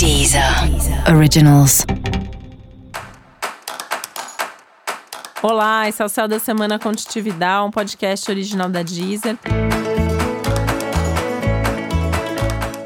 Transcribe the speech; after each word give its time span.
Deezer 0.00 0.42
Originals. 1.14 1.84
Olá, 5.42 5.90
esse 5.90 6.00
é 6.00 6.04
o 6.06 6.08
Céu 6.08 6.26
da 6.26 6.38
Semana 6.38 6.78
Contitividade, 6.78 7.66
um 7.66 7.70
podcast 7.70 8.30
original 8.30 8.70
da 8.70 8.82
Deezer. 8.82 9.36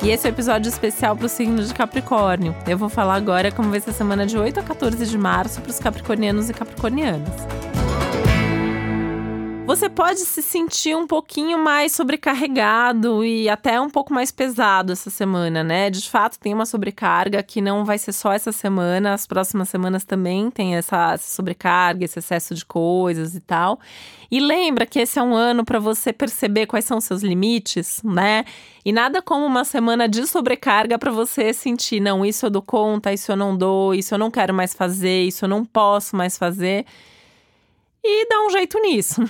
E 0.03 0.11
esse 0.11 0.27
é 0.27 0.29
o 0.29 0.33
um 0.33 0.35
episódio 0.35 0.69
especial 0.69 1.17
para 1.17 1.27
o 1.27 1.29
signo 1.29 1.63
de 1.63 1.73
Capricórnio. 1.73 2.53
Eu 2.67 2.77
vou 2.77 2.89
falar 2.89 3.15
agora 3.15 3.53
como 3.53 3.71
vai 3.71 3.79
ser 3.79 3.91
a 3.91 3.95
semana 3.95 4.27
de 4.27 4.37
8 4.37 4.59
a 4.59 4.63
14 4.65 5.07
de 5.07 5.17
março 5.17 5.61
para 5.61 5.71
os 5.71 5.79
capricornianos 5.79 6.51
e 6.51 6.53
capricornianas. 6.53 7.31
Você 9.67 9.89
pode 9.89 10.21
se 10.21 10.43
sentir 10.43 10.95
um 10.95 11.07
pouquinho 11.07 11.59
mais 11.59 11.93
sobrecarregado 11.93 13.25
e 13.25 13.49
até 13.49 13.81
um 13.81 13.89
pouco 13.89 14.13
mais 14.13 14.31
pesado 14.31 14.93
essa 14.93 15.09
semana, 15.09 15.65
né? 15.65 15.89
De 15.89 16.07
fato, 16.09 16.39
tem 16.39 16.53
uma 16.53 16.67
sobrecarga 16.67 17.43
que 17.43 17.63
não 17.63 17.83
vai 17.83 17.97
ser 17.97 18.13
só 18.13 18.31
essa 18.35 18.53
semana, 18.53 19.15
as 19.15 19.27
próximas 19.27 19.71
semanas 19.71 20.05
também 20.05 20.51
tem 20.51 20.77
essa, 20.77 21.17
sobrecarga, 21.17 22.05
esse 22.05 22.19
excesso 22.19 22.55
de 22.55 22.63
coisas 22.63 23.35
e 23.35 23.41
tal. 23.41 23.81
E 24.31 24.39
lembra 24.39 24.85
que 24.85 24.99
esse 24.99 25.19
é 25.19 25.23
um 25.23 25.35
ano 25.35 25.65
para 25.65 25.79
você 25.79 26.13
perceber 26.13 26.67
quais 26.67 26.85
são 26.85 26.99
os 26.99 27.05
seus 27.05 27.23
limites, 27.23 28.03
né? 28.05 28.45
E 28.85 28.93
nada 28.93 29.23
como 29.23 29.47
uma 29.47 29.65
semana 29.65 30.07
de 30.07 30.27
sobrecarga 30.27 30.99
para 30.99 31.11
você 31.11 31.55
sentir, 31.55 32.01
não, 32.01 32.23
isso 32.25 32.45
eu 32.45 32.51
dou 32.51 32.63
conta, 32.63 33.15
isso 33.15 33.33
eu 33.33 33.37
não 33.37 33.57
dou, 33.57 33.95
isso 33.95 34.13
eu 34.15 34.19
não 34.19 34.31
quero 34.31 34.53
mais 34.53 34.75
fazer, 34.75 35.23
isso 35.23 35.47
eu 35.47 35.49
não 35.49 35.65
posso 35.65 36.15
mais 36.15 36.37
fazer. 36.37 36.85
E 38.05 38.29
dá 38.29 38.45
um 38.45 38.51
jeito 38.51 38.79
nisso. 38.79 39.25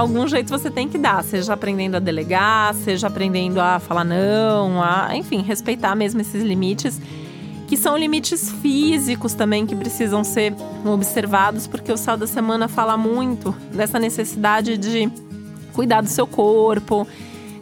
Algum 0.00 0.26
jeito 0.26 0.48
você 0.48 0.70
tem 0.70 0.88
que 0.88 0.98
dar, 0.98 1.22
seja 1.22 1.52
aprendendo 1.52 1.96
a 1.96 2.00
delegar, 2.00 2.74
seja 2.74 3.06
aprendendo 3.06 3.60
a 3.60 3.78
falar 3.78 4.04
não, 4.04 4.82
a, 4.82 5.14
enfim, 5.14 5.42
respeitar 5.42 5.94
mesmo 5.94 6.20
esses 6.20 6.42
limites, 6.42 7.00
que 7.68 7.76
são 7.76 7.96
limites 7.96 8.50
físicos 8.50 9.34
também 9.34 9.66
que 9.66 9.76
precisam 9.76 10.24
ser 10.24 10.54
observados, 10.84 11.66
porque 11.66 11.92
o 11.92 11.96
céu 11.96 12.16
da 12.16 12.26
semana 12.26 12.66
fala 12.66 12.96
muito 12.96 13.54
dessa 13.72 13.98
necessidade 13.98 14.76
de 14.76 15.10
cuidar 15.72 16.00
do 16.00 16.08
seu 16.08 16.26
corpo, 16.26 17.06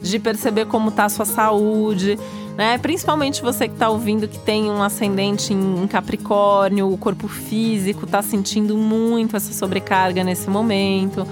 de 0.01 0.19
perceber 0.19 0.67
como 0.67 0.89
está 0.89 1.05
a 1.05 1.09
sua 1.09 1.25
saúde, 1.27 2.19
né? 2.57 2.79
Principalmente 2.79 3.43
você 3.43 3.69
que 3.69 3.75
está 3.75 3.91
ouvindo 3.91 4.27
que 4.27 4.39
tem 4.39 4.71
um 4.71 4.83
ascendente 4.83 5.53
em 5.53 5.87
Capricórnio, 5.87 6.91
o 6.91 6.97
corpo 6.97 7.29
físico 7.29 8.05
está 8.05 8.23
sentindo 8.23 8.77
muito 8.77 9.37
essa 9.37 9.53
sobrecarga 9.53 10.25
nesse 10.25 10.49
momento. 10.49 11.27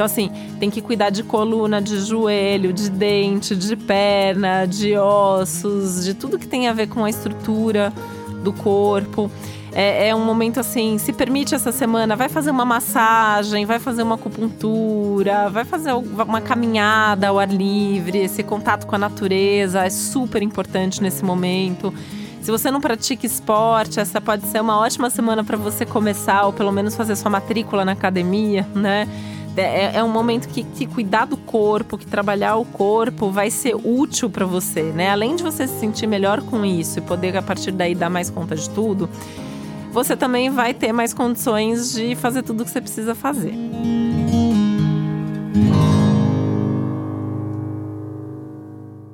Então, 0.00 0.06
assim, 0.06 0.30
tem 0.58 0.70
que 0.70 0.80
cuidar 0.80 1.10
de 1.10 1.22
coluna, 1.22 1.78
de 1.78 2.00
joelho, 2.00 2.72
de 2.72 2.88
dente, 2.88 3.54
de 3.54 3.76
perna, 3.76 4.64
de 4.64 4.96
ossos, 4.96 6.02
de 6.06 6.14
tudo 6.14 6.38
que 6.38 6.46
tem 6.46 6.68
a 6.68 6.72
ver 6.72 6.86
com 6.88 7.04
a 7.04 7.10
estrutura 7.10 7.92
do 8.42 8.50
corpo. 8.50 9.30
É, 9.72 10.08
é, 10.08 10.14
um 10.14 10.24
momento 10.24 10.58
assim, 10.58 10.96
se 10.96 11.12
permite 11.12 11.54
essa 11.54 11.70
semana, 11.70 12.16
vai 12.16 12.30
fazer 12.30 12.50
uma 12.50 12.64
massagem, 12.64 13.66
vai 13.66 13.78
fazer 13.78 14.02
uma 14.02 14.14
acupuntura, 14.14 15.50
vai 15.50 15.66
fazer 15.66 15.92
uma 15.92 16.40
caminhada 16.40 17.28
ao 17.28 17.38
ar 17.38 17.52
livre, 17.52 18.20
esse 18.20 18.42
contato 18.42 18.86
com 18.86 18.94
a 18.94 18.98
natureza 18.98 19.84
é 19.84 19.90
super 19.90 20.42
importante 20.42 21.02
nesse 21.02 21.22
momento. 21.22 21.92
Se 22.40 22.50
você 22.50 22.70
não 22.70 22.80
pratica 22.80 23.26
esporte, 23.26 24.00
essa 24.00 24.18
pode 24.18 24.46
ser 24.46 24.62
uma 24.62 24.78
ótima 24.78 25.10
semana 25.10 25.44
para 25.44 25.58
você 25.58 25.84
começar, 25.84 26.46
ou 26.46 26.54
pelo 26.54 26.72
menos 26.72 26.96
fazer 26.96 27.14
sua 27.16 27.30
matrícula 27.30 27.84
na 27.84 27.92
academia, 27.92 28.66
né? 28.74 29.06
É, 29.56 29.62
é, 29.62 29.96
é 29.96 30.04
um 30.04 30.08
momento 30.08 30.48
que, 30.48 30.62
que, 30.62 30.86
cuidar 30.86 31.24
do 31.24 31.36
corpo, 31.36 31.98
que 31.98 32.06
trabalhar 32.06 32.56
o 32.56 32.64
corpo 32.64 33.30
vai 33.30 33.50
ser 33.50 33.74
útil 33.74 34.30
para 34.30 34.46
você, 34.46 34.82
né? 34.82 35.10
Além 35.10 35.36
de 35.36 35.42
você 35.42 35.66
se 35.66 35.78
sentir 35.80 36.06
melhor 36.06 36.40
com 36.42 36.64
isso 36.64 36.98
e 36.98 37.02
poder 37.02 37.36
a 37.36 37.42
partir 37.42 37.72
daí 37.72 37.94
dar 37.94 38.08
mais 38.08 38.30
conta 38.30 38.54
de 38.54 38.70
tudo, 38.70 39.08
você 39.92 40.16
também 40.16 40.50
vai 40.50 40.72
ter 40.72 40.92
mais 40.92 41.12
condições 41.12 41.92
de 41.92 42.14
fazer 42.14 42.42
tudo 42.42 42.62
o 42.62 42.64
que 42.64 42.70
você 42.70 42.80
precisa 42.80 43.14
fazer. 43.14 43.54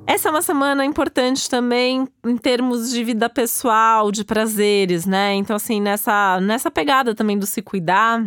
Essa 0.05 0.29
é 0.29 0.31
uma 0.31 0.41
semana 0.41 0.85
importante 0.85 1.49
também 1.49 2.07
em 2.25 2.37
termos 2.37 2.89
de 2.89 3.03
vida 3.03 3.29
pessoal, 3.29 4.11
de 4.11 4.23
prazeres, 4.23 5.05
né? 5.05 5.35
Então, 5.35 5.55
assim, 5.55 5.81
nessa, 5.81 6.39
nessa 6.41 6.71
pegada 6.71 7.13
também 7.13 7.37
do 7.37 7.45
se 7.45 7.61
cuidar, 7.61 8.25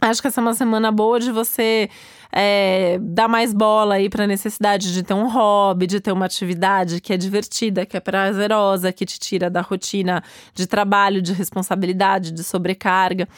Acho 0.00 0.20
que 0.20 0.28
essa 0.28 0.40
é 0.40 0.42
uma 0.42 0.54
semana 0.54 0.92
boa 0.92 1.18
de 1.18 1.30
você 1.30 1.88
é, 2.36 2.98
dar 3.00 3.28
mais 3.28 3.54
bola 3.54 3.94
aí 3.94 4.10
para 4.10 4.24
a 4.24 4.26
necessidade 4.26 4.92
de 4.92 5.04
ter 5.04 5.14
um 5.14 5.28
hobby, 5.28 5.86
de 5.86 6.00
ter 6.00 6.10
uma 6.10 6.26
atividade 6.26 7.00
que 7.00 7.12
é 7.12 7.16
divertida, 7.16 7.86
que 7.86 7.96
é 7.96 8.00
prazerosa, 8.00 8.92
que 8.92 9.06
te 9.06 9.20
tira 9.20 9.48
da 9.48 9.60
rotina 9.60 10.22
de 10.52 10.66
trabalho, 10.66 11.22
de 11.22 11.32
responsabilidade, 11.32 12.32
de 12.32 12.42
sobrecarga. 12.42 13.28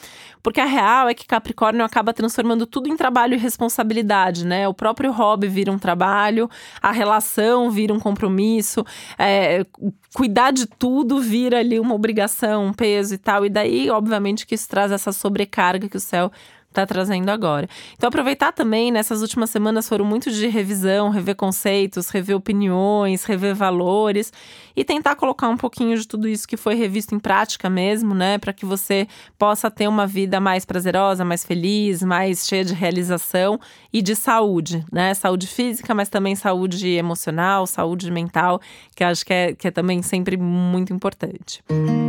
Porque 0.42 0.60
a 0.60 0.64
real 0.64 1.08
é 1.08 1.14
que 1.14 1.26
Capricórnio 1.26 1.84
acaba 1.84 2.14
transformando 2.14 2.66
tudo 2.66 2.88
em 2.88 2.96
trabalho 2.96 3.34
e 3.34 3.36
responsabilidade, 3.36 4.46
né? 4.46 4.66
O 4.66 4.72
próprio 4.72 5.12
hobby 5.12 5.48
vira 5.48 5.70
um 5.70 5.78
trabalho, 5.78 6.48
a 6.80 6.90
relação 6.90 7.70
vira 7.70 7.92
um 7.92 8.00
compromisso, 8.00 8.84
é, 9.18 9.66
cuidar 10.14 10.52
de 10.52 10.66
tudo 10.66 11.20
vira 11.20 11.58
ali 11.58 11.78
uma 11.78 11.94
obrigação, 11.94 12.66
um 12.66 12.72
peso 12.72 13.14
e 13.14 13.18
tal. 13.18 13.44
E 13.44 13.50
daí, 13.50 13.90
obviamente, 13.90 14.46
que 14.46 14.54
isso 14.54 14.68
traz 14.68 14.90
essa 14.90 15.12
sobrecarga 15.12 15.88
que 15.88 15.96
o 15.96 16.00
céu 16.00 16.30
está 16.76 16.86
trazendo 16.86 17.28
agora. 17.30 17.68
Então, 17.94 18.08
aproveitar 18.08 18.52
também, 18.52 18.92
nessas 18.92 19.22
últimas 19.22 19.50
semanas 19.50 19.88
foram 19.88 20.04
muito 20.04 20.30
de 20.30 20.46
revisão, 20.46 21.08
rever 21.08 21.34
conceitos, 21.34 22.08
rever 22.08 22.36
opiniões, 22.36 23.24
rever 23.24 23.54
valores 23.54 24.32
e 24.76 24.84
tentar 24.84 25.16
colocar 25.16 25.48
um 25.48 25.56
pouquinho 25.56 25.96
de 25.96 26.06
tudo 26.06 26.28
isso 26.28 26.46
que 26.46 26.56
foi 26.56 26.74
revisto 26.74 27.14
em 27.14 27.18
prática 27.18 27.70
mesmo, 27.70 28.14
né? 28.14 28.38
Para 28.38 28.52
que 28.52 28.66
você 28.66 29.08
possa 29.38 29.70
ter 29.70 29.88
uma 29.88 30.06
vida 30.06 30.38
mais 30.38 30.64
prazerosa, 30.64 31.24
mais 31.24 31.44
feliz, 31.44 32.02
mais 32.02 32.46
cheia 32.46 32.64
de 32.64 32.74
realização 32.74 33.58
e 33.92 34.02
de 34.02 34.14
saúde, 34.14 34.84
né? 34.92 35.14
Saúde 35.14 35.46
física, 35.46 35.94
mas 35.94 36.08
também 36.08 36.36
saúde 36.36 36.88
emocional, 36.88 37.66
saúde 37.66 38.10
mental, 38.10 38.60
que 38.94 39.02
acho 39.02 39.24
que 39.24 39.32
é, 39.32 39.54
que 39.54 39.68
é 39.68 39.70
também 39.70 40.02
sempre 40.02 40.36
muito 40.36 40.92
importante. 40.92 41.62
Música 41.70 42.05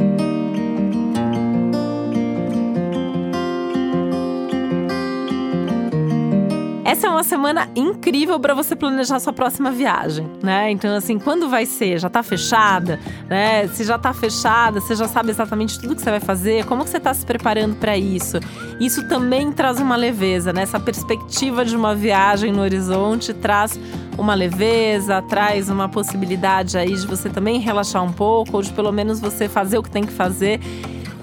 Essa 6.88 7.08
é 7.08 7.10
uma 7.10 7.24
semana 7.24 7.68
incrível 7.76 8.40
para 8.40 8.54
você 8.54 8.74
planejar 8.74 9.20
sua 9.20 9.34
próxima 9.34 9.70
viagem, 9.70 10.26
né? 10.42 10.72
Então, 10.72 10.96
assim, 10.96 11.20
quando 11.20 11.50
vai 11.50 11.66
ser? 11.66 12.00
Já 12.00 12.10
tá 12.10 12.24
fechada, 12.24 12.98
né? 13.28 13.68
Se 13.68 13.84
já 13.84 14.00
tá 14.00 14.14
fechada, 14.14 14.80
você 14.80 14.96
já 14.96 15.06
sabe 15.06 15.30
exatamente 15.30 15.78
tudo 15.82 15.98
que 15.98 16.02
você 16.02 16.12
vai 16.12 16.22
fazer, 16.22 16.64
como 16.64 16.86
que 16.86 16.90
você 16.90 16.98
tá 16.98 17.14
se 17.14 17.26
preparando 17.26 17.76
para 17.76 17.98
isso? 17.98 18.40
Isso 18.80 19.06
também 19.10 19.52
traz 19.52 19.82
uma 19.82 19.98
leveza, 19.98 20.54
né? 20.54 20.62
Essa 20.62 20.80
perspectiva 20.80 21.66
de 21.66 21.76
uma 21.76 21.94
viagem 21.94 22.54
no 22.54 22.62
horizonte 22.62 23.34
traz 23.34 23.78
uma 24.18 24.34
leveza, 24.34 25.22
traz 25.24 25.70
uma 25.70 25.90
possibilidade 25.90 26.78
aí 26.78 26.96
de 26.96 27.06
você 27.06 27.30
também 27.30 27.60
relaxar 27.60 28.02
um 28.02 28.14
pouco, 28.14 28.56
ou 28.56 28.64
de 28.64 28.72
pelo 28.72 28.94
menos 28.94 29.20
você 29.20 29.50
fazer 29.50 29.78
o 29.78 29.84
que 29.84 29.92
tem 29.92 30.06
que 30.06 30.14
fazer 30.14 30.62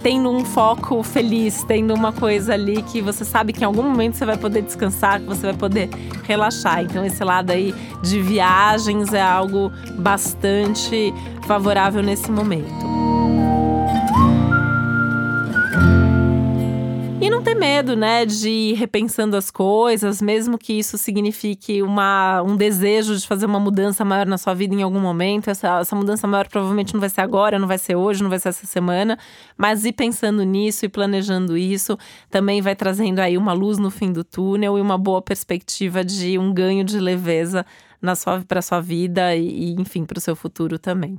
tendo 0.04 0.30
um 0.30 0.44
foco 0.44 1.02
feliz, 1.02 1.64
tendo 1.64 1.94
uma 1.94 2.12
coisa 2.12 2.52
ali 2.52 2.82
que 2.82 3.00
você 3.00 3.24
sabe 3.24 3.54
que 3.54 3.62
em 3.62 3.64
algum 3.64 3.82
momento 3.82 4.16
você 4.16 4.26
vai 4.26 4.36
poder 4.36 4.60
descansar, 4.60 5.18
que 5.18 5.26
você 5.26 5.46
vai 5.46 5.54
poder 5.54 5.88
relaxar. 6.24 6.82
Então, 6.82 7.06
esse 7.06 7.24
lado 7.24 7.50
aí 7.50 7.74
de 8.02 8.20
viagens 8.20 9.14
é 9.14 9.22
algo 9.22 9.72
bastante 9.96 11.10
favorável 11.46 12.02
nesse 12.02 12.30
momento. 12.30 13.13
E 17.24 17.30
não 17.30 17.42
ter 17.42 17.54
medo, 17.54 17.96
né, 17.96 18.26
de 18.26 18.50
ir 18.50 18.74
repensando 18.74 19.34
as 19.34 19.50
coisas, 19.50 20.20
mesmo 20.20 20.58
que 20.58 20.74
isso 20.74 20.98
signifique 20.98 21.82
uma, 21.82 22.42
um 22.42 22.54
desejo 22.54 23.16
de 23.16 23.26
fazer 23.26 23.46
uma 23.46 23.58
mudança 23.58 24.04
maior 24.04 24.26
na 24.26 24.36
sua 24.36 24.52
vida 24.52 24.74
em 24.74 24.82
algum 24.82 25.00
momento. 25.00 25.48
Essa, 25.48 25.80
essa 25.80 25.96
mudança 25.96 26.26
maior 26.26 26.46
provavelmente 26.48 26.92
não 26.92 27.00
vai 27.00 27.08
ser 27.08 27.22
agora, 27.22 27.58
não 27.58 27.66
vai 27.66 27.78
ser 27.78 27.96
hoje, 27.96 28.22
não 28.22 28.28
vai 28.28 28.38
ser 28.38 28.50
essa 28.50 28.66
semana, 28.66 29.18
mas 29.56 29.86
ir 29.86 29.92
pensando 29.92 30.42
nisso 30.42 30.84
e 30.84 30.88
planejando 30.90 31.56
isso 31.56 31.98
também 32.28 32.60
vai 32.60 32.76
trazendo 32.76 33.20
aí 33.20 33.38
uma 33.38 33.54
luz 33.54 33.78
no 33.78 33.90
fim 33.90 34.12
do 34.12 34.22
túnel 34.22 34.76
e 34.76 34.82
uma 34.82 34.98
boa 34.98 35.22
perspectiva 35.22 36.04
de 36.04 36.38
um 36.38 36.52
ganho 36.52 36.84
de 36.84 37.00
leveza 37.00 37.64
para 38.46 38.60
sua 38.60 38.82
vida 38.82 39.34
e 39.34 39.72
enfim, 39.78 40.04
para 40.04 40.18
o 40.18 40.20
seu 40.20 40.36
futuro 40.36 40.78
também. 40.78 41.18